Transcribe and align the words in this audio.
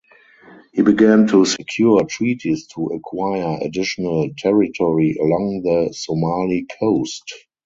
He 0.73 0.81
began 0.81 1.27
to 1.27 1.45
secure 1.45 2.03
treaties 2.05 2.65
to 2.73 2.85
acquire 2.87 3.59
additional 3.61 4.31
territory 4.35 5.15
along 5.21 5.61
the 5.61 5.93
Somali 5.93 6.65
Coast. 6.79 7.31